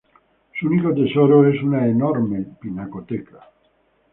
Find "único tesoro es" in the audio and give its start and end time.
0.65-1.61